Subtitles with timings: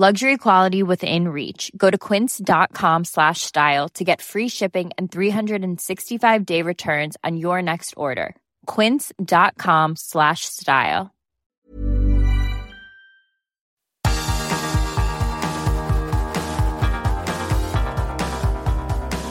[0.00, 1.72] Luxury quality within reach.
[1.76, 7.60] Go to quince.com slash style to get free shipping and 365 day returns on your
[7.62, 8.36] next order.
[8.66, 11.10] Quince.com slash style.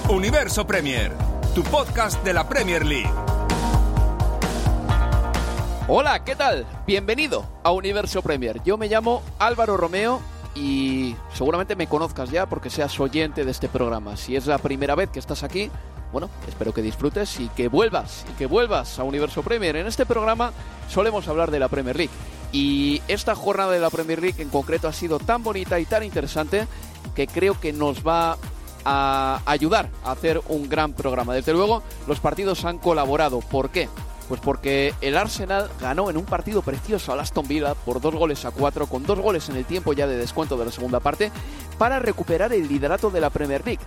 [0.09, 1.13] Universo Premier,
[1.55, 3.13] tu podcast de la Premier League.
[5.87, 6.65] Hola, ¿qué tal?
[6.85, 8.61] Bienvenido a Universo Premier.
[8.65, 10.21] Yo me llamo Álvaro Romeo
[10.57, 14.17] y seguramente me conozcas ya porque seas oyente de este programa.
[14.17, 15.69] Si es la primera vez que estás aquí,
[16.11, 19.75] bueno, espero que disfrutes y que vuelvas, y que vuelvas a Universo Premier.
[19.75, 20.51] En este programa
[20.89, 22.13] solemos hablar de la Premier League.
[22.51, 26.01] Y esta jornada de la Premier League en concreto ha sido tan bonita y tan
[26.01, 26.67] interesante
[27.13, 28.37] que creo que nos va
[28.83, 31.35] a ayudar a hacer un gran programa.
[31.35, 33.41] Desde luego, los partidos han colaborado.
[33.41, 33.89] ¿Por qué?
[34.27, 38.43] Pues porque el Arsenal ganó en un partido precioso al Aston Villa por dos goles
[38.45, 41.31] a cuatro, con dos goles en el tiempo ya de descuento de la segunda parte,
[41.77, 43.79] para recuperar el liderato de la Premier League.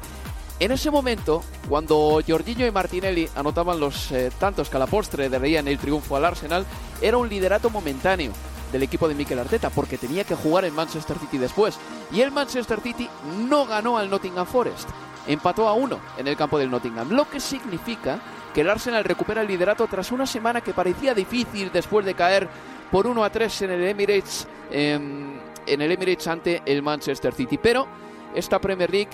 [0.61, 5.31] En ese momento, cuando Jorginho y Martinelli anotaban los eh, tantos que a la postre
[5.31, 6.67] darían el triunfo al Arsenal,
[7.01, 8.33] era un liderato momentáneo
[8.71, 11.79] del equipo de Mikel Arteta, porque tenía que jugar en Manchester City después.
[12.13, 13.09] Y el Manchester City
[13.49, 14.89] no ganó al Nottingham Forest,
[15.27, 18.21] empató a uno en el campo del Nottingham, lo que significa
[18.55, 22.49] que el Arsenal recupera el liderato tras una semana que parecía difícil después de caer
[22.91, 27.59] por 1 a 3 en el Emirates, em, en el Emirates ante el Manchester City.
[27.59, 27.87] Pero
[28.35, 29.11] esta Premier League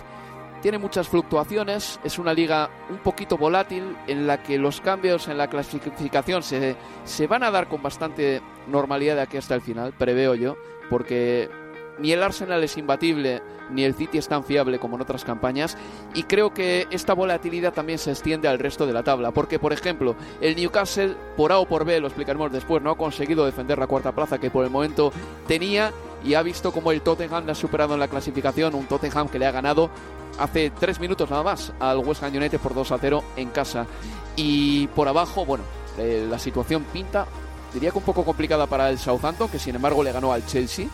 [0.62, 5.38] tiene muchas fluctuaciones, es una liga un poquito volátil en la que los cambios en
[5.38, 9.92] la clasificación se, se van a dar con bastante normalidad de aquí hasta el final,
[9.92, 10.56] preveo yo,
[10.88, 11.50] porque
[11.98, 15.76] ni el Arsenal es imbatible, ni el City es tan fiable como en otras campañas,
[16.14, 19.72] y creo que esta volatilidad también se extiende al resto de la tabla, porque por
[19.72, 23.78] ejemplo, el Newcastle, por A o por B, lo explicaremos después, no ha conseguido defender
[23.78, 25.12] la cuarta plaza que por el momento
[25.46, 25.92] tenía,
[26.24, 29.38] y ha visto como el Tottenham le ha superado en la clasificación, un Tottenham que
[29.38, 29.90] le ha ganado
[30.38, 33.86] hace tres minutos nada más al West Ham United por 2 a 0 en casa.
[34.34, 35.64] Y por abajo, bueno,
[35.98, 37.26] eh, la situación pinta,
[37.72, 40.88] diría que un poco complicada para el Southampton, que sin embargo le ganó al Chelsea.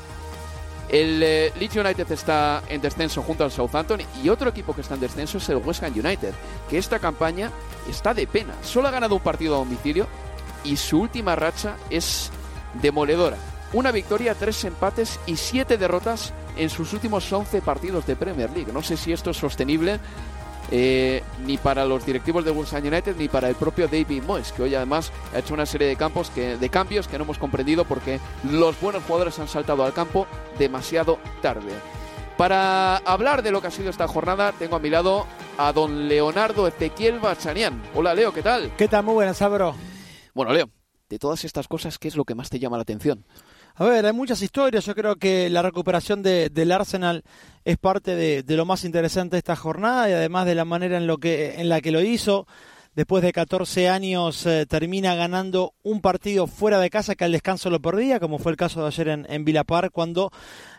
[0.92, 4.94] El eh, Leeds United está en descenso junto al Southampton y otro equipo que está
[4.94, 6.34] en descenso es el West United,
[6.68, 7.50] que esta campaña
[7.88, 8.52] está de pena.
[8.62, 10.06] Solo ha ganado un partido a domicilio
[10.64, 12.30] y su última racha es
[12.82, 13.38] demoledora.
[13.72, 18.70] Una victoria, tres empates y siete derrotas en sus últimos 11 partidos de Premier League.
[18.70, 19.98] No sé si esto es sostenible
[20.74, 24.62] eh, ni para los directivos de Ham United ni para el propio David Moyes, que
[24.62, 27.84] hoy además ha hecho una serie de, campos que, de cambios que no hemos comprendido
[27.84, 30.26] porque los buenos jugadores han saltado al campo
[30.58, 31.72] demasiado tarde.
[32.38, 35.26] Para hablar de lo que ha sido esta jornada, tengo a mi lado
[35.58, 37.82] a don Leonardo Ezequiel Bachanian.
[37.94, 38.72] Hola Leo, ¿qué tal?
[38.74, 39.04] ¿Qué tal?
[39.04, 39.74] Muy buenas, Álvaro.
[40.32, 40.70] Bueno, Leo,
[41.10, 43.26] de todas estas cosas, ¿qué es lo que más te llama la atención?
[43.74, 44.84] A ver, hay muchas historias.
[44.84, 47.24] Yo creo que la recuperación de, del Arsenal
[47.64, 51.06] es parte de, lo más interesante de esta jornada y además de la manera en,
[51.06, 52.46] lo que, en la que lo hizo.
[52.94, 57.70] Después de 14 años eh, termina ganando un partido fuera de casa que al descanso
[57.70, 60.30] lo perdía, como fue el caso de ayer en, en Villa Park, cuando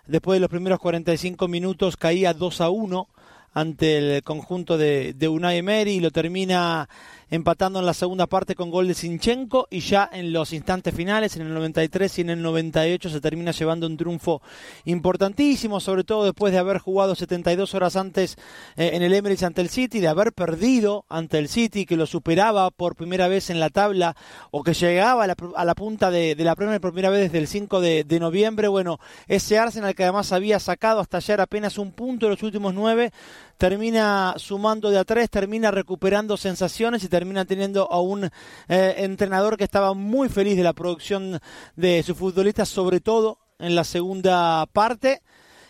[0.06, 3.08] después de los primeros 45 minutos caía 2 a 1
[3.54, 6.88] ante el conjunto de, de Unai Emery y lo termina
[7.34, 11.36] empatando en la segunda parte con gol de Sinchenko y ya en los instantes finales,
[11.36, 14.44] en el 93 y en el 98, se termina llevando un triunfo
[14.86, 18.38] importantísimo, sobre todo después de haber jugado 72 horas antes
[18.76, 22.06] eh, en el Emirates ante el City, de haber perdido ante el City, que lo
[22.06, 24.16] superaba por primera vez en la tabla
[24.52, 27.82] o que llegaba a la, punta de, la Premier por primera vez desde el 5
[27.82, 28.68] de, de, noviembre.
[28.68, 32.76] Bueno, ese Arsenal que además había sacado hasta ayer apenas un punto de los últimos
[32.76, 33.12] nueve,
[33.58, 39.58] termina sumando de a tres, termina recuperando sensaciones y termina teniendo a un eh, entrenador
[39.58, 41.40] que estaba muy feliz de la producción
[41.76, 45.22] de sus futbolistas, sobre todo en la segunda parte.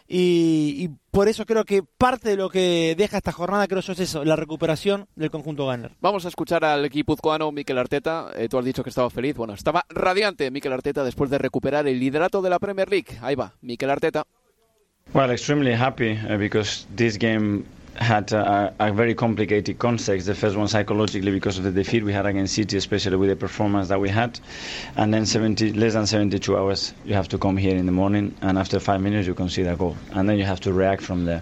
[0.08, 4.00] y, por eso creo que parte de lo que deja esta jornada, creo yo, es
[4.00, 5.92] eso, la recuperación del conjunto Gunner.
[6.02, 8.32] Vamos a escuchar al guipuzcoano Mikel Arteta.
[8.36, 9.36] Eh, tú has dicho que estaba feliz.
[9.36, 13.20] Bueno, estaba radiante Mikel Arteta después de recuperar el liderato de la Premier League.
[13.22, 14.26] Ahí va, Mikel Arteta.
[15.14, 17.66] Well, extremely happy uh, because this game
[17.96, 20.26] had a, a, very complicated context.
[20.26, 23.36] The first one psychologically because of the defeat we had against City, especially with the
[23.36, 24.40] performance that we had,
[24.96, 28.36] and then 70, less than 72 hours you have to come here in the morning,
[28.42, 31.26] and after five minutes you concede a goal, and then you have to react from
[31.26, 31.42] there.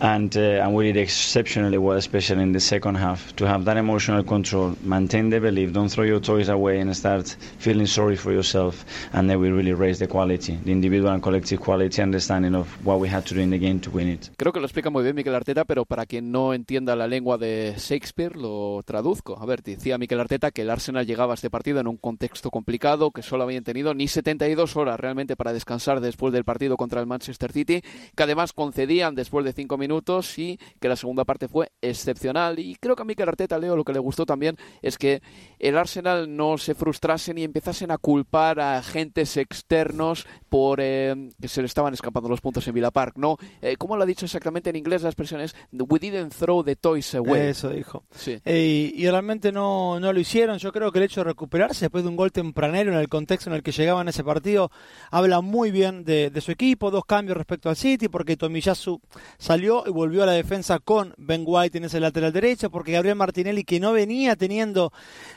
[0.00, 3.76] And, uh, and we did exceptionally well, especially in the second half, to have that
[3.76, 8.32] emotional control, maintain the belief, don't throw your toys away and start feeling sorry for
[8.32, 12.66] yourself, and then we really raised the quality, the individual and collective quality, understanding of
[12.84, 14.30] what we had to do in the game to win it.
[14.36, 17.36] Creo que lo explica muy bien Mikel Arteta, pero para quien no entienda la lengua
[17.36, 19.38] de Shakespeare, lo traduzco.
[19.38, 22.50] A ver, decía Mikel Arteta que el Arsenal llegaba a este partido en un contexto
[22.50, 27.00] complicado, que solo habían tenido ni 72 horas realmente para descansar después del partido contra
[27.00, 27.82] el Manchester City,
[28.16, 32.58] que además concedían después de cinco minutos minutos y que la segunda parte fue excepcional.
[32.58, 35.20] Y creo que a Mikel Arteta, Leo, lo que le gustó también es que
[35.58, 41.48] el Arsenal no se frustrase ni empezasen a culpar a agentes externos por eh, que
[41.48, 43.36] se le estaban escapando los puntos en Villa Park, ¿no?
[43.60, 46.76] Eh, ¿Cómo lo ha dicho exactamente en inglés la expresión es We didn't throw the
[46.76, 47.48] toys away.
[47.48, 48.04] Eso dijo.
[48.14, 48.38] Sí.
[48.44, 50.58] Eh, y, realmente no, no lo hicieron.
[50.58, 53.48] Yo creo que el hecho de recuperarse después de un gol tempranero en el contexto
[53.48, 54.70] en el que llegaban a ese partido
[55.10, 56.90] habla muy bien de, de su equipo.
[56.90, 59.00] Dos cambios respecto al City porque Tomiyasu
[59.38, 63.16] salió y volvió a la defensa con Ben White en ese lateral derecho, porque Gabriel
[63.16, 64.92] Martinelli, que no venía teniendo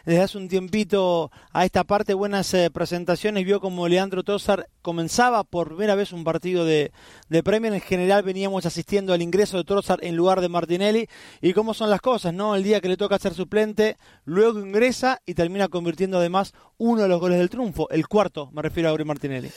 [0.05, 5.43] desde hace un tiempito a esta parte buenas eh, presentaciones, vio como Leandro Tosar comenzaba
[5.43, 6.91] por primera vez un partido de,
[7.29, 7.73] de Premier.
[7.73, 11.07] En general veníamos asistiendo al ingreso de Trossard en lugar de Martinelli.
[11.41, 12.55] Y cómo son las cosas, ¿no?
[12.55, 17.07] El día que le toca ser suplente, luego ingresa y termina convirtiendo además uno de
[17.07, 19.51] los goles del triunfo, el cuarto, me refiero a Gabriel Martinelli.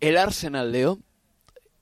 [0.00, 0.98] El Arsenal, Leo,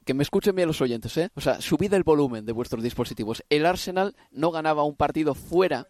[0.04, 1.30] que me escuchen bien los oyentes, ¿eh?
[1.34, 3.42] O sea, subid el volumen de vuestros dispositivos.
[3.48, 5.88] El Arsenal no ganaba un partido fuera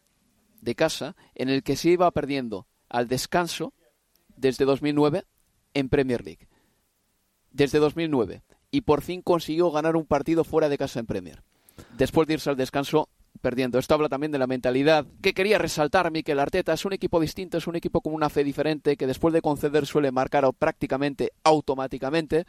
[0.60, 3.74] de casa en el que se iba perdiendo al descanso
[4.36, 5.24] desde 2009
[5.74, 6.48] en Premier League.
[7.50, 8.42] Desde 2009.
[8.70, 11.42] Y por fin consiguió ganar un partido fuera de casa en Premier.
[11.96, 13.08] Después de irse al descanso
[13.40, 13.78] perdiendo.
[13.78, 16.72] Esto habla también de la mentalidad que quería resaltar Mikel Arteta.
[16.72, 19.86] Es un equipo distinto, es un equipo con una fe diferente que después de conceder
[19.86, 22.46] suele marcar prácticamente automáticamente.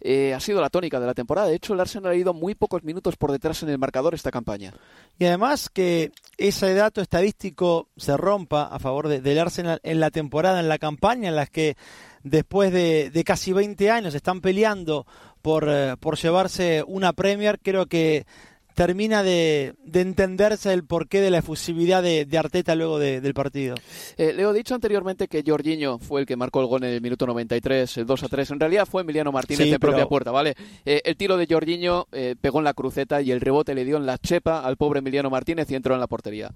[0.00, 1.48] Eh, ha sido la tónica de la temporada.
[1.48, 4.30] De hecho, el Arsenal ha ido muy pocos minutos por detrás en el marcador esta
[4.30, 4.72] campaña.
[5.18, 10.60] Y además que ese dato estadístico se rompa a favor del Arsenal en la temporada,
[10.60, 11.76] en la campaña en la que
[12.22, 15.04] después de, casi 20 años están peleando
[15.42, 18.24] por, eh, por llevarse una Premier, creo que
[18.78, 23.74] termina de, entenderse el porqué de la efusividad de, Arteta luego del partido.
[24.16, 27.00] Eh, le he dicho anteriormente que Jorginho fue el que marcó el gol en el
[27.00, 28.52] minuto 93, el 2 a 3.
[28.52, 30.54] En realidad fue Emiliano Martínez de propia puerta, ¿vale?
[30.84, 33.96] Eh, el tiro de Jorginho eh, pegó en la cruceta y el rebote le dio
[33.96, 36.52] en la chepa al pobre Emiliano Martínez y entró en la portería.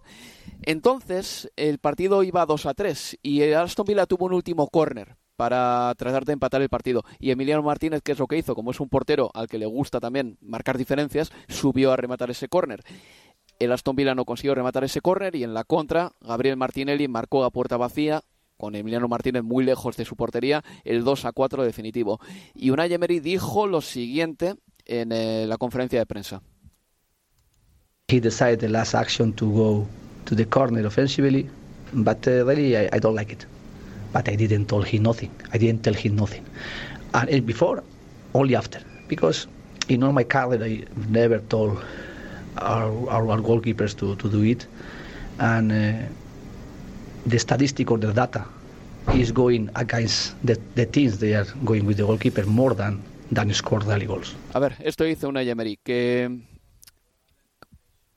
[0.62, 5.16] Entonces, el partido iba 2 a 3 y el Aston Villa tuvo un último córner
[5.42, 7.02] para tratar de empatar el partido.
[7.18, 8.54] Y Emiliano Martínez, ¿qué es lo que hizo?
[8.54, 12.46] Como es un portero al que le gusta también marcar diferencias, subió a rematar ese
[12.46, 12.84] córner.
[13.58, 17.42] El Aston Villa no consiguió rematar ese córner y en la contra, Gabriel Martinelli marcó
[17.42, 18.22] a puerta vacía
[18.56, 22.20] con Emiliano Martínez muy lejos de su portería, el 2 a 4 definitivo.
[22.54, 24.54] Y Unai Emery dijo lo siguiente
[24.84, 26.40] en eh, la conferencia de prensa.
[28.06, 29.88] He decided the last action to go
[30.26, 31.50] to the corner offensively,
[31.92, 33.44] but uh, really I don't like it.
[34.12, 35.30] But I didn't tell him nothing.
[35.52, 36.44] I didn't tell him nothing.
[37.14, 37.82] And before,
[38.34, 39.46] only after, because
[39.88, 41.82] in all my career I never told
[42.58, 44.66] our, our, our goalkeepers to, to do it,
[45.38, 45.92] and uh,
[47.26, 48.44] the statistic or the data
[49.14, 53.52] is going against the, the teams they are going with the goalkeeper more than than
[53.54, 54.34] score daily goals.
[54.52, 56.40] A ver, esto hizo una Emery que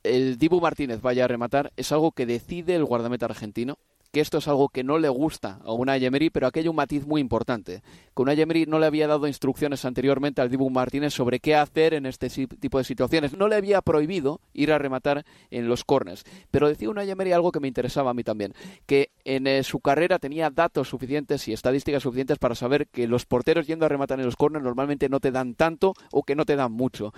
[0.04, 3.78] el Dibu Martínez vaya a rematar es algo que decide el guardameta argentino
[4.16, 6.76] que esto es algo que no le gusta a una Emery, pero aquí hay un
[6.76, 7.82] matiz muy importante,
[8.16, 11.92] que una Emery no le había dado instrucciones anteriormente al Dibu Martínez sobre qué hacer
[11.92, 16.24] en este tipo de situaciones, no le había prohibido ir a rematar en los corners,
[16.50, 18.54] pero decía una Emery algo que me interesaba a mí también,
[18.86, 23.26] que en eh, su carrera tenía datos suficientes y estadísticas suficientes para saber que los
[23.26, 26.46] porteros yendo a rematar en los corners normalmente no te dan tanto o que no
[26.46, 27.12] te dan mucho.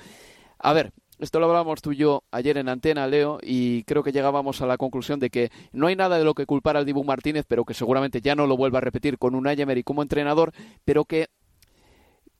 [0.58, 4.12] A ver, esto lo hablábamos tú y yo ayer en antena, Leo, y creo que
[4.12, 7.04] llegábamos a la conclusión de que no hay nada de lo que culpar al Dibu
[7.04, 10.52] Martínez, pero que seguramente ya no lo vuelva a repetir con un Emery como entrenador,
[10.84, 11.28] pero que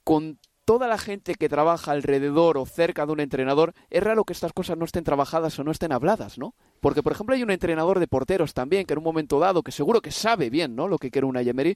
[0.04, 4.34] con toda la gente que trabaja alrededor o cerca de un entrenador, es raro que
[4.34, 6.54] estas cosas no estén trabajadas o no estén habladas, ¿no?
[6.80, 9.72] Porque, por ejemplo, hay un entrenador de porteros también que en un momento dado, que
[9.72, 10.86] seguro que sabe bien, ¿no?
[10.86, 11.74] Lo que quiere un Emery,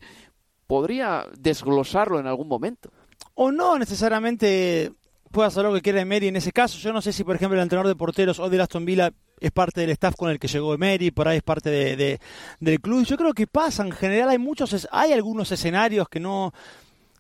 [0.67, 2.93] podría desglosarlo en algún momento.
[3.35, 4.93] O no necesariamente
[5.33, 6.79] puede hacer lo que quiera Emery en ese caso.
[6.79, 9.51] Yo no sé si, por ejemplo, el entrenador de porteros o de Aston Villa es
[9.51, 12.21] parte del staff con el que llegó Emery, por ahí es parte de,
[12.61, 13.05] del club.
[13.05, 16.53] Yo creo que pasa, en general hay muchos, hay algunos escenarios que no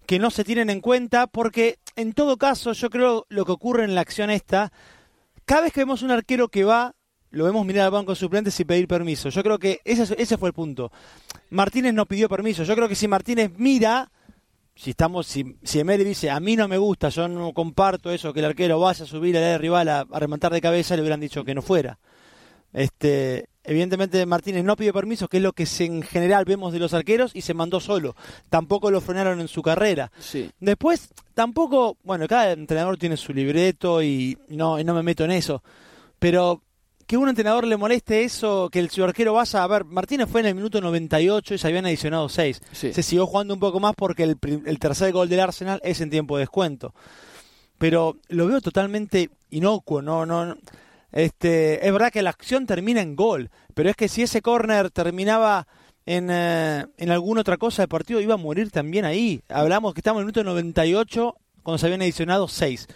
[0.06, 3.84] que no se tienen en cuenta, porque en todo caso yo creo lo que ocurre
[3.84, 4.72] en la acción esta,
[5.44, 6.94] cada vez que vemos un arquero que va,
[7.30, 9.28] lo vemos mirar al banco de suplentes y pedir permiso.
[9.30, 10.92] Yo creo que ese, ese fue el punto.
[11.50, 12.64] Martínez no pidió permiso.
[12.64, 14.10] Yo creo que si Martínez mira,
[14.74, 18.32] si estamos, si, si Emery dice a mí no me gusta, yo no comparto eso,
[18.32, 21.20] que el arquero vaya a subir al rival a, a rematar de cabeza, le hubieran
[21.20, 21.98] dicho que no fuera.
[22.72, 26.94] Este, evidentemente Martínez no pidió permiso, que es lo que en general vemos de los
[26.94, 28.16] arqueros, y se mandó solo.
[28.48, 30.10] Tampoco lo frenaron en su carrera.
[30.18, 30.50] Sí.
[30.60, 35.62] Después, tampoco, bueno, cada entrenador tiene su libreto y no, no me meto en eso.
[36.18, 36.62] Pero
[37.12, 40.40] que un entrenador le moleste eso, que el su arquero vaya a ver, Martínez fue
[40.40, 42.62] en el minuto 98 y se habían adicionado 6.
[42.72, 46.08] Se siguió jugando un poco más porque el, el tercer gol del Arsenal es en
[46.08, 46.94] tiempo de descuento.
[47.76, 50.56] Pero lo veo totalmente inocuo, no, no,
[51.10, 54.90] este, es verdad que la acción termina en gol, pero es que si ese córner
[54.90, 55.66] terminaba
[56.06, 59.42] en, eh, en alguna otra cosa, el partido iba a morir también ahí.
[59.50, 62.88] Hablamos que estamos en el minuto 98 cuando se habían adicionado 6.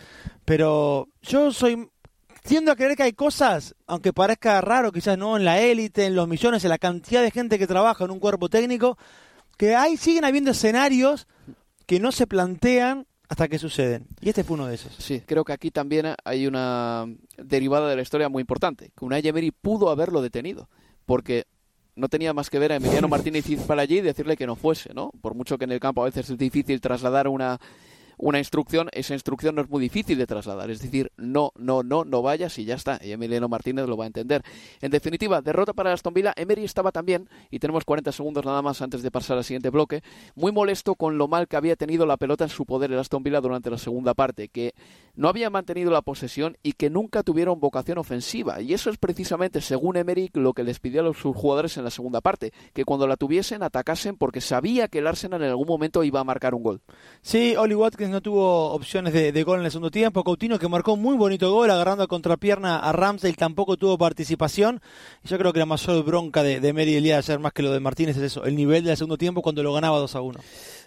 [0.46, 1.90] Pero yo soy
[2.47, 6.15] tiendo a creer que hay cosas, aunque parezca raro, quizás no en la élite, en
[6.15, 8.97] los millones, en la cantidad de gente que trabaja en un cuerpo técnico,
[9.57, 11.26] que hay siguen habiendo escenarios
[11.87, 14.07] que no se plantean hasta que suceden.
[14.21, 14.95] Y este fue uno de esos.
[14.95, 19.26] Sí, creo que aquí también hay una derivada de la historia muy importante, que Unai
[19.26, 20.69] Emery pudo haberlo detenido,
[21.05, 21.47] porque
[21.97, 24.95] no tenía más que ver a Emiliano Martínez para allí y decirle que no fuese,
[24.95, 25.11] ¿no?
[25.21, 27.59] Por mucho que en el campo a veces es difícil trasladar una
[28.18, 30.70] una instrucción, esa instrucción no es muy difícil de trasladar.
[30.70, 32.99] Es decir, no, no, no, no vayas y ya está.
[33.02, 34.42] Y Emiliano Martínez lo va a entender.
[34.80, 36.32] En definitiva, derrota para Aston Villa.
[36.37, 40.02] Emery estaba también, y tenemos 40 segundos nada más antes de pasar al siguiente bloque,
[40.35, 43.23] muy molesto con lo mal que había tenido la pelota en su poder el Aston
[43.23, 44.75] Villa durante la segunda parte, que
[45.14, 48.61] no había mantenido la posesión y que nunca tuvieron vocación ofensiva.
[48.61, 51.90] Y eso es precisamente, según Emery, lo que les pidió a los jugadores en la
[51.90, 56.04] segunda parte, que cuando la tuviesen atacasen porque sabía que el Arsenal en algún momento
[56.04, 56.80] iba a marcar un gol.
[57.23, 57.75] Sí, Oli
[58.11, 60.25] no tuvo opciones de, gol en el segundo tiempo.
[60.25, 64.81] Coutinho que marcó muy bonito gol agarrando a contrapierna a Ramsey tampoco tuvo participación.
[65.25, 67.63] Yo creo que la mayor bronca de, de Mary el día de ayer más que
[67.63, 70.21] lo de Martínez es eso, el nivel del segundo tiempo cuando lo ganaba 2 a
[70.21, 70.41] 1.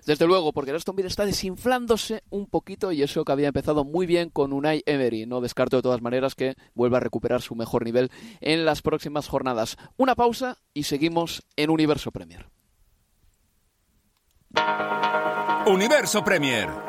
[0.05, 3.83] Desde luego, porque el Aston Villa está desinflándose un poquito y eso que había empezado
[3.83, 5.25] muy bien con Unai Emery.
[5.25, 8.09] No descarto de todas maneras que vuelva a recuperar su mejor nivel
[8.41, 9.77] en las próximas jornadas.
[9.97, 12.49] Una pausa y seguimos en Universo Premier.
[15.67, 16.88] Universo Premier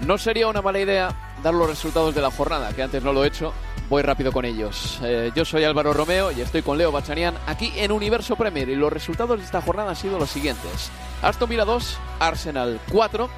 [0.00, 3.24] No sería una mala idea dar los resultados de la jornada, que antes no lo
[3.24, 3.52] he hecho.
[3.88, 4.98] Voy rápido con ellos.
[5.02, 8.68] Eh, yo soy Álvaro Romeo y estoy con Leo Bachanian aquí en Universo Premier.
[8.68, 10.90] Y los resultados de esta jornada han sido los siguientes:
[11.22, 13.28] Aston Villa 2, Arsenal 4,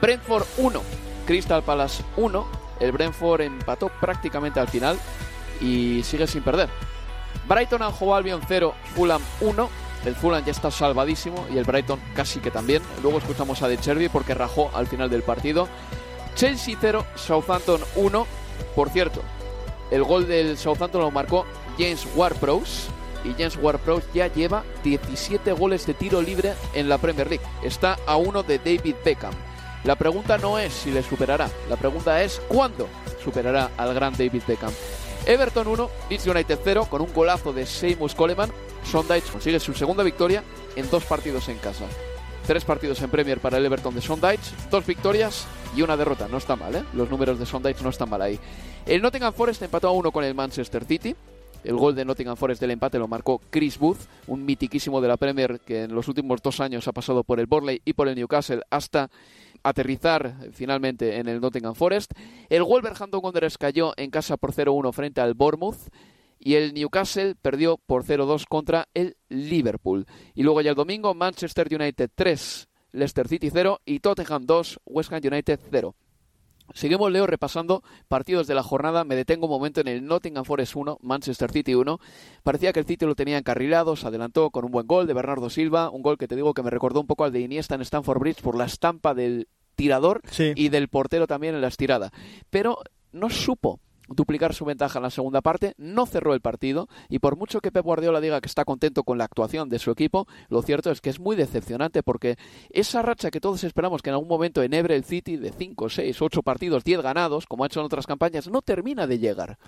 [0.00, 0.82] Brentford 1,
[1.26, 2.46] Crystal Palace 1.
[2.80, 4.98] El Brentford empató prácticamente al final
[5.60, 6.68] y sigue sin perder.
[7.48, 9.70] Brighton and Albion 0, Fulham 1.
[10.04, 12.82] El Fulham ya está salvadísimo y el Brighton casi que también.
[13.02, 15.68] Luego escuchamos a De Cherby porque rajó al final del partido.
[16.34, 18.26] Chelsea 0, Southampton 1.
[18.74, 19.22] Por cierto,
[19.90, 21.44] el gol del Southampton lo marcó
[21.78, 22.90] James Ward-Prowse
[23.24, 27.44] y James Ward-Prowse ya lleva 17 goles de tiro libre en la Premier League.
[27.62, 29.32] Está a uno de David Beckham.
[29.84, 32.88] La pregunta no es si le superará, la pregunta es cuándo
[33.22, 34.72] superará al gran David Beckham.
[35.28, 38.50] Everton 1, Leeds United 0 con un golazo de Seamus Coleman.
[38.82, 40.42] Sondage consigue su segunda victoria
[40.74, 41.84] en dos partidos en casa.
[42.46, 46.28] Tres partidos en Premier para el Everton de Sondage, dos victorias y una derrota.
[46.28, 46.84] No está mal, ¿eh?
[46.94, 48.40] Los números de Sondage no están mal ahí.
[48.86, 51.14] El Nottingham Forest empató a uno con el Manchester City.
[51.64, 55.16] El gol de Nottingham Forest del empate lo marcó Chris Booth, un mitiquísimo de la
[55.16, 58.14] Premier que en los últimos dos años ha pasado por el Borley y por el
[58.14, 59.10] Newcastle hasta
[59.62, 62.12] aterrizar finalmente en el Nottingham Forest.
[62.48, 65.88] El Wolverhampton Wanderers cayó en casa por 0-1 frente al Bournemouth
[66.38, 70.06] y el Newcastle perdió por 0-2 contra el Liverpool.
[70.34, 75.12] Y luego ya el domingo Manchester United 3, Leicester City 0 y Tottenham 2, West
[75.12, 75.94] Ham United 0.
[76.74, 79.04] Seguimos, Leo, repasando partidos de la jornada.
[79.04, 81.98] Me detengo un momento en el Nottingham Forest 1, Manchester City 1.
[82.42, 85.50] Parecía que el City lo tenía encarrilado, se adelantó con un buen gol de Bernardo
[85.50, 87.82] Silva, un gol que te digo que me recordó un poco al de Iniesta en
[87.82, 92.12] Stamford Bridge por la estampa del tirador y del portero también en la estirada.
[92.50, 92.78] Pero
[93.12, 97.36] no supo duplicar su ventaja en la segunda parte, no cerró el partido y por
[97.36, 100.62] mucho que Pep Guardiola diga que está contento con la actuación de su equipo, lo
[100.62, 102.36] cierto es que es muy decepcionante porque
[102.70, 106.22] esa racha que todos esperamos que en algún momento enebre el City de 5, 6,
[106.22, 109.58] 8 partidos, 10 ganados, como ha hecho en otras campañas, no termina de llegar.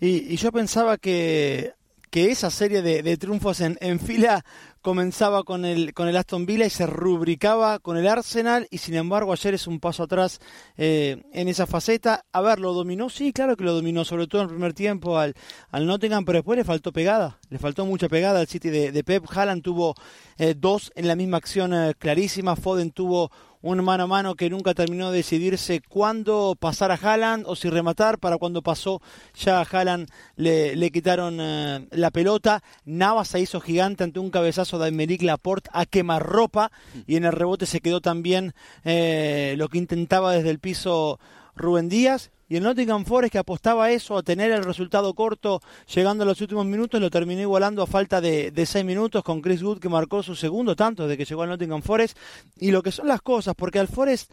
[0.00, 1.74] Y, y yo pensaba que
[2.14, 4.44] que esa serie de, triunfos en, fila
[4.82, 8.94] comenzaba con el, con el Aston Villa y se rubricaba con el Arsenal y sin
[8.94, 10.38] embargo ayer es un paso atrás
[10.76, 12.24] eh, en esa faceta.
[12.30, 13.10] A ver, ¿lo dominó?
[13.10, 15.34] Sí, claro que lo dominó, sobre todo en el primer tiempo al,
[15.70, 19.02] al Nottingham, pero después le faltó pegada, le faltó mucha pegada al City de, de
[19.02, 19.24] Pep.
[19.28, 19.96] Haaland tuvo
[20.38, 23.32] eh, dos en la misma acción eh, clarísima, Foden tuvo
[23.64, 27.70] un mano a mano que nunca terminó de decidirse cuándo pasar a Haaland o si
[27.70, 28.18] rematar.
[28.18, 29.00] Para cuando pasó
[29.34, 32.62] ya a Haaland le, le quitaron eh, la pelota.
[32.84, 36.70] Navas se hizo gigante ante un cabezazo de Aymeric Laporte a quemarropa
[37.06, 41.18] y en el rebote se quedó también eh, lo que intentaba desde el piso
[41.56, 42.30] Rubén Díaz.
[42.48, 45.60] Y el Nottingham Forest que apostaba a eso, a tener el resultado corto
[45.92, 49.62] llegando a los últimos minutos, lo terminó igualando a falta de, seis minutos con Chris
[49.62, 52.16] Wood que marcó su segundo tanto desde que llegó al Nottingham Forest.
[52.58, 54.32] Y lo que son las cosas, porque al Forest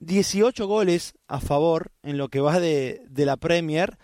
[0.00, 3.96] 18 goles a favor en lo que va de la Premier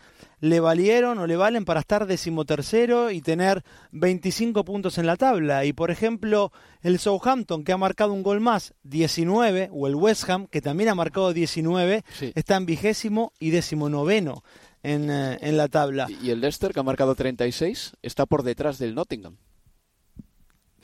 [0.42, 5.64] le valieron o le valen para estar decimotercero y tener 25 puntos en la tabla.
[5.64, 6.50] Y por ejemplo,
[6.82, 10.88] el Southampton, que ha marcado un gol más, 19, o el West Ham, que también
[10.88, 12.32] ha marcado 19, sí.
[12.34, 14.42] está en vigésimo y decimonoveno
[14.82, 16.08] en, eh, en la tabla.
[16.10, 19.36] Y el Leicester, que ha marcado 36, está por detrás del Nottingham.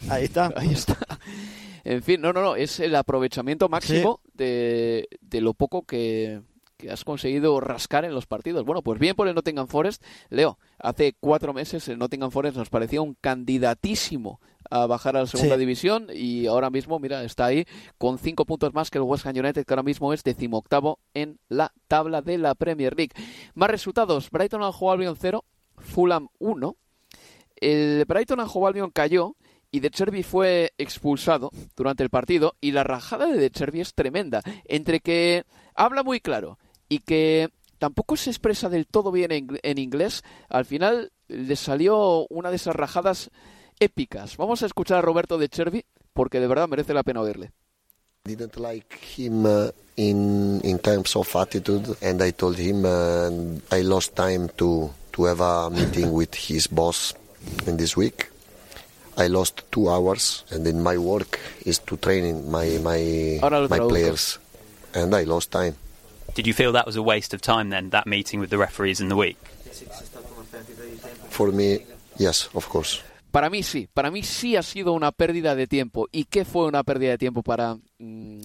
[0.08, 0.52] Ahí está.
[0.56, 0.96] Ahí está.
[1.82, 4.30] En fin, no, no, no, es el aprovechamiento máximo sí.
[4.34, 6.42] de, de lo poco que,
[6.78, 8.64] que has conseguido rascar en los partidos.
[8.64, 10.02] Bueno, pues bien por el Nottingham Forest.
[10.30, 15.26] Leo, hace cuatro meses el Nottingham Forest nos parecía un candidatísimo a bajar a la
[15.26, 15.60] segunda sí.
[15.60, 17.64] división y ahora mismo, mira, está ahí
[17.98, 21.38] con cinco puntos más que el West Ham United, que ahora mismo es decimoctavo en
[21.48, 23.12] la tabla de la Premier League.
[23.54, 25.44] Más resultados, Brighton al Albion 0,
[25.76, 26.76] Fulham 1.
[27.56, 29.34] El Brighton al Albion cayó
[29.70, 33.94] y De Cherby fue expulsado durante el partido y la rajada de De Cherby es
[33.94, 34.42] tremenda.
[34.64, 39.78] Entre que habla muy claro y que tampoco se expresa del todo bien en, en,
[39.78, 43.30] inglés, al final le salió una de esas rajadas
[43.80, 44.36] épicas.
[44.36, 47.52] Vamos a escuchar a Roberto de Cherby porque de verdad merece la pena oírle.
[48.24, 53.30] Didn't like him uh, in in terms of attitude, and I told him uh,
[53.70, 57.14] I lost time to to have a meeting with his boss
[57.66, 58.30] in this week.
[59.16, 64.38] I lost two hours, and in my work is to training my my my players,
[64.92, 65.76] and I lost time.
[66.34, 69.00] Did you feel that was a waste of time then, that meeting with the referees
[69.00, 69.38] in the week?
[71.30, 71.80] For me,
[72.16, 73.02] yes, of course.
[73.30, 76.08] Para mí sí, para mí sí ha sido una pérdida de tiempo.
[76.10, 78.40] ¿Y qué fue una pérdida de tiempo para mmm,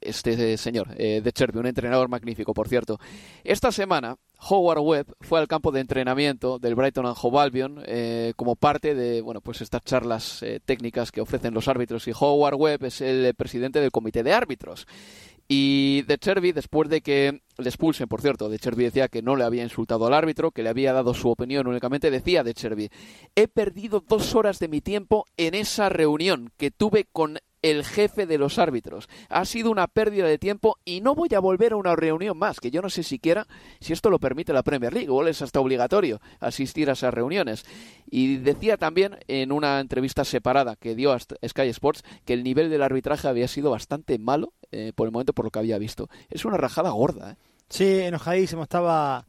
[0.00, 2.98] este señor, eh, de Cherby, un entrenador magnífico, por cierto?
[3.44, 4.16] Esta semana,
[4.48, 8.94] Howard Webb fue al campo de entrenamiento del Brighton and Hove Albion eh, como parte
[8.94, 12.08] de bueno, pues estas charlas eh, técnicas que ofrecen los árbitros.
[12.08, 14.86] Y Howard Webb es el presidente del comité de árbitros
[15.48, 19.36] Y De Cherby, después de que le expulsen, por cierto, De Cherby decía que no
[19.36, 22.90] le había insultado al árbitro, que le había dado su opinión únicamente, decía De Cherby,
[23.34, 27.38] he perdido dos horas de mi tiempo en esa reunión que tuve con
[27.70, 29.08] el jefe de los árbitros.
[29.28, 32.60] Ha sido una pérdida de tiempo y no voy a volver a una reunión más,
[32.60, 33.46] que yo no sé siquiera
[33.80, 37.64] si esto lo permite la Premier League, o es hasta obligatorio asistir a esas reuniones.
[38.08, 42.70] Y decía también en una entrevista separada que dio a Sky Sports que el nivel
[42.70, 46.08] del arbitraje había sido bastante malo eh, por el momento por lo que había visto.
[46.30, 47.32] Es una rajada gorda.
[47.32, 47.36] ¿eh?
[47.68, 49.26] Sí, enojadísimo, estaba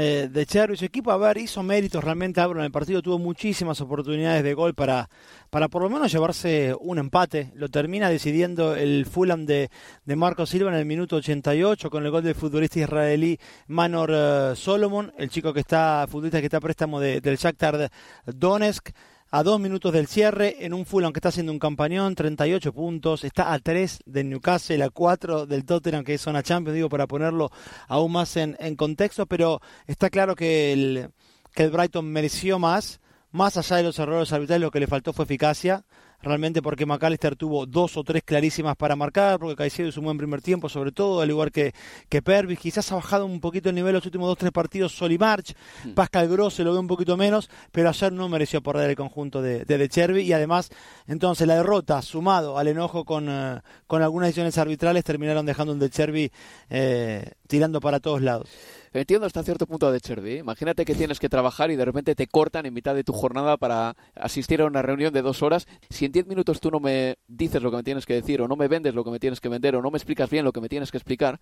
[0.00, 0.78] eh, de Cherry.
[0.78, 2.40] Su equipo, a ver, hizo méritos realmente.
[2.40, 5.10] Abro en el partido tuvo muchísimas oportunidades de gol para,
[5.50, 7.52] para por lo menos llevarse un empate.
[7.54, 9.70] Lo termina decidiendo el Fulham de,
[10.06, 15.12] de Silva en el minuto 88 con el gol del futbolista israelí Manor eh, Solomon,
[15.18, 17.90] el chico que está, futbolista que está a préstamo del Shakhtar
[18.24, 18.90] Donetsk
[19.32, 23.22] a dos minutos del cierre en un Fulham que está haciendo un campañón, 38 puntos,
[23.24, 27.06] está a tres del Newcastle, a cuatro del Tottenham que es zona Champions, digo para
[27.06, 27.50] ponerlo
[27.86, 31.10] aún más en, contexto, pero está claro que el,
[31.54, 35.12] que el Brighton mereció más, más allá de los errores arbitrales lo que le faltó
[35.12, 35.84] fue eficacia,
[36.22, 40.42] realmente porque McAllister tuvo dos o tres clarísimas para marcar, porque Caicedo un buen primer
[40.42, 41.72] tiempo, sobre todo, al igual que,
[42.08, 45.54] que Pervis, quizás ha bajado un poquito el nivel los últimos dos tres partidos Solimarch,
[45.84, 45.90] mm.
[45.92, 49.42] Pascal Gross se lo ve un poquito menos, pero ayer no mereció perder el conjunto
[49.42, 50.70] de, de, Cherby y además,
[51.06, 55.78] entonces la derrota, sumado al enojo con, eh, con algunas decisiones arbitrales, terminaron dejando un
[55.78, 56.30] De Cherby
[56.68, 58.48] eh, tirando para todos lados.
[58.92, 60.38] Entiendo hasta cierto punto de Cherby.
[60.38, 63.56] Imagínate que tienes que trabajar y de repente te cortan en mitad de tu jornada
[63.56, 65.66] para asistir a una reunión de dos horas.
[65.90, 68.48] Si en diez minutos tú no me dices lo que me tienes que decir, o
[68.48, 70.52] no me vendes lo que me tienes que vender, o no me explicas bien lo
[70.52, 71.40] que me tienes que explicar,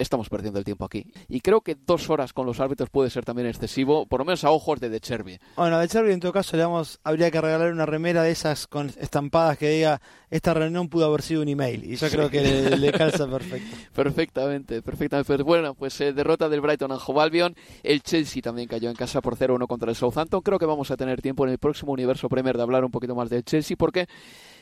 [0.00, 1.04] estamos perdiendo el tiempo aquí.
[1.28, 4.44] Y creo que dos horas con los árbitros puede ser también excesivo, por lo menos
[4.44, 5.38] a ojos de De Cherby.
[5.56, 6.64] Bueno, De Cherby en todo caso le
[7.04, 11.22] habría que regalar una remera de esas con estampadas que diga esta reunión pudo haber
[11.22, 11.84] sido un email.
[11.84, 13.76] Y yo creo que le, calza perfecto.
[13.94, 15.42] perfectamente, perfectamente.
[15.42, 17.54] Bueno, pues eh, derrota del Brighton a Albion.
[17.82, 20.40] El Chelsea también cayó en casa por 0-1 contra el Southampton.
[20.40, 23.14] Creo que vamos a tener tiempo en el próximo Universo Premier de hablar un poquito
[23.14, 24.06] más del Chelsea porque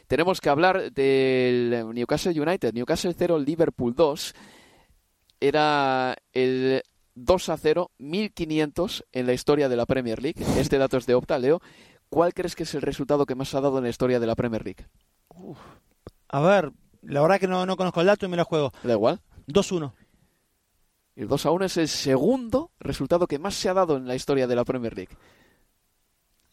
[0.07, 2.72] tenemos que hablar del Newcastle United.
[2.72, 4.35] Newcastle 0, Liverpool 2
[5.40, 6.83] era el
[7.14, 10.44] 2 a 0, 1500 en la historia de la Premier League.
[10.59, 11.61] Este dato es de Opta, Leo.
[12.09, 14.35] ¿Cuál crees que es el resultado que más ha dado en la historia de la
[14.35, 14.87] Premier League?
[16.29, 16.72] A ver,
[17.03, 18.72] la verdad que no, no conozco el dato y me lo juego.
[18.83, 19.20] Da igual.
[19.48, 19.92] 2-1.
[21.16, 24.14] El 2 a 1 es el segundo resultado que más se ha dado en la
[24.14, 25.16] historia de la Premier League.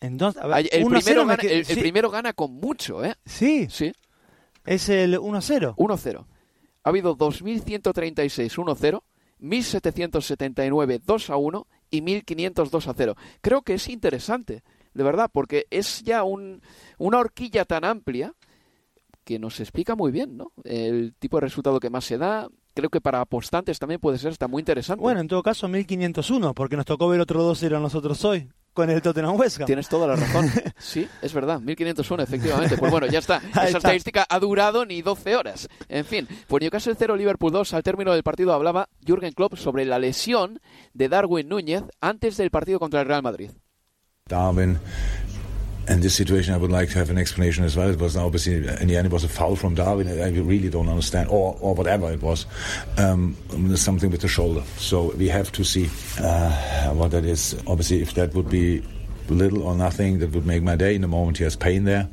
[0.01, 3.15] Entonces, el, primero gana, el, primero gana, con mucho, ¿eh?
[3.25, 3.67] Sí.
[3.69, 3.93] Sí.
[4.65, 5.75] Es el 1-0.
[5.75, 6.25] 1-0
[6.85, 9.01] ha habido 2.136 1-0,
[9.41, 13.15] 1.779 2-1 y 1.500 2-0.
[13.41, 16.61] Creo que es interesante, de verdad, porque es ya un,
[16.99, 18.33] una horquilla tan amplia
[19.23, 20.51] que nos explica muy bien, ¿no?
[20.63, 22.47] El tipo de resultado que más se da.
[22.75, 25.01] Creo que para apostantes también puede ser está muy interesante.
[25.01, 28.89] Bueno, en todo caso 1501, porque nos tocó ver otro 2-0 a nosotros hoy con
[28.89, 29.65] el Tottenham Huesca.
[29.65, 30.51] Tienes toda la razón.
[30.77, 31.59] Sí, es verdad.
[31.61, 32.77] 1501, efectivamente.
[32.77, 33.37] Pues bueno, ya está.
[33.51, 35.67] Esa estadística ha durado ni 12 horas.
[35.87, 37.73] En fin, pues Newcastle 0, Liverpool 2.
[37.73, 40.59] Al término del partido hablaba Jürgen Klopp sobre la lesión
[40.93, 43.51] de Darwin Núñez antes del partido contra el Real Madrid.
[44.27, 44.77] Darwin
[45.87, 47.89] And this situation, I would like to have an explanation as well.
[47.89, 50.07] It was obviously, in the end, it was a foul from Darwin.
[50.07, 52.45] I really don't understand, or, or whatever it was.
[52.97, 53.37] Um,
[53.75, 54.63] something with the shoulder.
[54.77, 57.55] So we have to see uh, what that is.
[57.67, 58.81] Obviously, if that would be
[59.29, 60.95] little or nothing that would make my day.
[60.95, 62.07] In the moment he has pain there,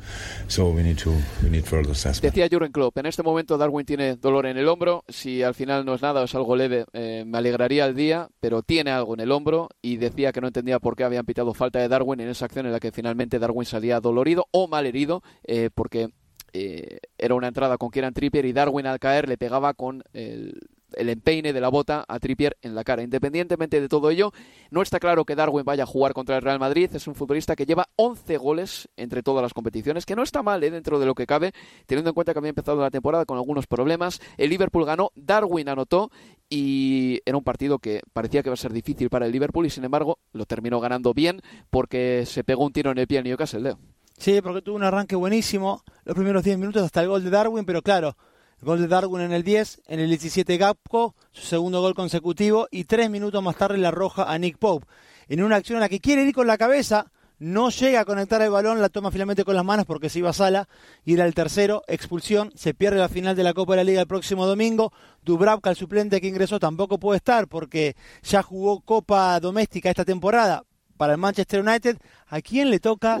[0.47, 1.11] so we need to
[1.43, 2.33] we need further assessment.
[2.33, 5.03] Decía Jurgen Klopp, en este momento Darwin tiene dolor en el hombro.
[5.07, 8.29] Si al final no es nada o es algo leve, eh, me alegraría el día,
[8.39, 11.53] pero tiene algo en el hombro y decía que no entendía por qué habían pitado
[11.53, 14.85] falta de Darwin en esa acción en la que finalmente Darwin salía dolorido o mal
[14.85, 16.09] herido, eh, porque
[16.53, 20.59] eh, era una entrada con Kieran Trippier y Darwin al caer le pegaba con el
[20.97, 23.03] el empeine de la bota a Trippier en la cara.
[23.03, 24.31] Independientemente de todo ello,
[24.71, 26.89] no está claro que Darwin vaya a jugar contra el Real Madrid.
[26.93, 30.63] Es un futbolista que lleva 11 goles entre todas las competiciones, que no está mal
[30.63, 30.71] ¿eh?
[30.71, 31.53] dentro de lo que cabe,
[31.85, 34.19] teniendo en cuenta que había empezado la temporada con algunos problemas.
[34.37, 36.11] El Liverpool ganó, Darwin anotó
[36.49, 39.69] y era un partido que parecía que iba a ser difícil para el Liverpool y
[39.69, 43.23] sin embargo lo terminó ganando bien porque se pegó un tiro en el pie al
[43.23, 43.79] Newcastle, Leo.
[44.17, 47.65] Sí, porque tuvo un arranque buenísimo los primeros 10 minutos hasta el gol de Darwin,
[47.65, 48.15] pero claro,
[48.63, 52.85] Gol de Darwin en el 10, en el 17 Gapco, su segundo gol consecutivo y
[52.85, 54.87] tres minutos más tarde la roja a Nick Pope.
[55.27, 58.41] En una acción en la que quiere ir con la cabeza, no llega a conectar
[58.41, 60.69] el balón, la toma finalmente con las manos porque se iba a sala
[61.03, 63.99] y era el tercero, expulsión, se pierde la final de la Copa de la Liga
[63.99, 64.93] el próximo domingo.
[65.23, 70.63] Dubravka, el suplente que ingresó, tampoco puede estar porque ya jugó Copa Doméstica esta temporada,
[70.97, 71.97] para el Manchester United.
[72.27, 73.19] ¿A quién le toca?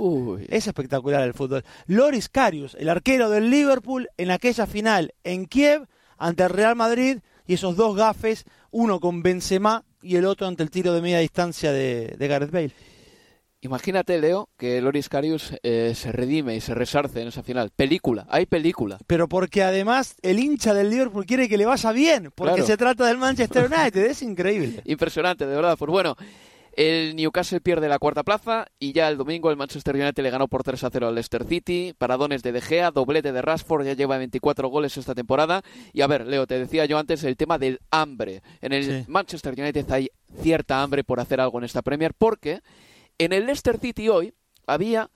[0.49, 1.63] Es espectacular el fútbol.
[1.87, 7.19] Loris Karius, el arquero del Liverpool, en aquella final en Kiev, ante el Real Madrid
[7.45, 11.19] y esos dos gafes, uno con Benzema y el otro ante el tiro de media
[11.19, 12.71] distancia de, de Gareth Bale.
[13.61, 17.71] Imagínate, Leo, que Loris Karius eh, se redime y se resarce en esa final.
[17.73, 18.97] Película, hay película.
[19.07, 22.67] Pero porque además el hincha del Liverpool quiere que le vaya bien, porque Claro.
[22.67, 24.81] se trata del Manchester United, es increíble.
[24.85, 25.77] Impresionante, de verdad.
[25.77, 26.17] Pues bueno,
[26.75, 30.47] el Newcastle pierde la cuarta plaza y ya el domingo el Manchester United le ganó
[30.47, 31.93] por 3 a 0 al Leicester City.
[31.97, 35.61] Paradones de De Gea, doblete de Rashford, ya lleva 24 goles esta temporada.
[35.93, 38.41] Y a ver, Leo, te decía yo antes el tema del hambre.
[38.61, 39.05] En el Sí.
[39.07, 40.09] Manchester United hay
[40.41, 42.61] cierta hambre por hacer algo en esta Premier porque
[43.19, 44.33] en el Leicester City hoy
[44.65, 45.11] había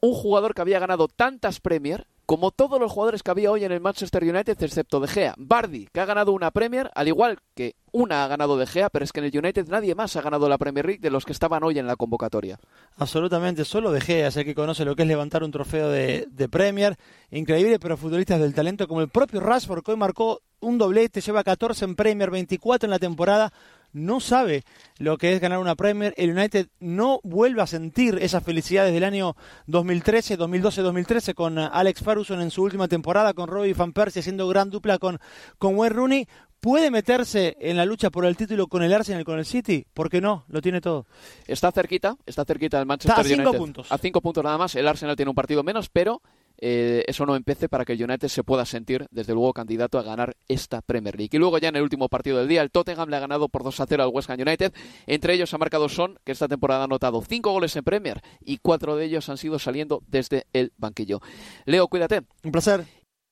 [0.00, 3.72] un jugador que había ganado tantas Premier como todos los jugadores que había hoy en
[3.72, 5.34] el Manchester United, excepto De Gea.
[5.36, 9.04] Bardi, que ha ganado una Premier, al igual que una ha ganado De Gea, pero
[9.04, 11.32] es que en el United nadie más ha ganado la Premier League de los que
[11.32, 12.60] estaban hoy en la convocatoria.
[12.98, 16.48] Absolutamente, solo De Gea es que conoce lo que es levantar un trofeo de, de
[16.48, 16.96] Premier.
[17.32, 21.42] Increíble, pero futbolistas del talento como el propio Rashford, que hoy marcó un doblete, lleva
[21.42, 23.52] 14 en Premier, 24 en la temporada.
[23.92, 24.64] No sabe
[24.98, 26.14] lo que es ganar una Premier.
[26.16, 31.58] El United no vuelve a sentir esa felicidad desde el año 2013, 2012, 2013 con
[31.58, 35.18] eh, Alex Ferguson en su última temporada, con Robbie Van Persie haciendo gran dupla con,
[35.58, 36.28] con Wayne Rooney.
[36.60, 39.86] ¿Puede meterse en la lucha por el título con el Arsenal, con el City?
[39.94, 40.44] ¿Por qué no?
[40.48, 41.06] Lo tiene todo.
[41.46, 43.90] Está cerquita, está cerquita el Manchester Está a cinco puntos.
[43.90, 44.74] A cinco puntos nada más.
[44.74, 46.20] El Arsenal tiene un partido menos, pero
[46.60, 50.02] eh, eso no empece para que el United se pueda sentir, desde luego, candidato a
[50.02, 51.30] ganar esta Premier League.
[51.32, 53.64] Y luego ya en el último partido del día, el Tottenham le ha ganado por
[53.64, 54.72] 2 a 0 al West Ham United.
[55.06, 58.58] Entre ellos ha marcado Son, que esta temporada ha anotado cinco goles en Premier y
[58.58, 61.20] cuatro de ellos han sido saliendo desde el banquillo.
[61.64, 62.22] Leo, cuídate.
[62.44, 62.84] Un placer.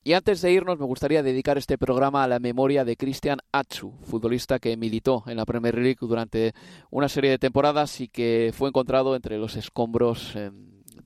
[0.05, 3.93] Y antes de irnos, me gustaría dedicar este programa a la memoria de Christian Atsu,
[4.05, 6.55] futbolista que militó en la Premier League durante
[6.91, 10.51] una serie de temporadas y que fue encontrado entre los escombros eh,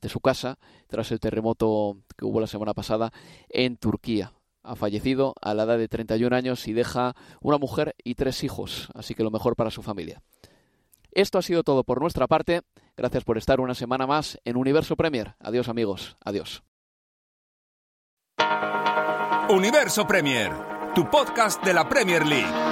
[0.03, 3.13] de su casa tras el terremoto que hubo la semana pasada
[3.49, 4.33] en Turquía.
[4.65, 8.91] Ha fallecido a la edad de 31 años y deja una mujer y tres hijos,
[8.95, 10.23] así que lo mejor para su familia.
[11.11, 12.63] Esto ha sido todo por nuestra parte.
[12.97, 15.35] Gracias por estar una semana más en Universo Premier.
[15.41, 16.17] Adiós amigos.
[16.25, 16.63] Adiós.
[19.51, 20.53] Universo Premier,
[20.95, 22.72] tu podcast de la Premier League.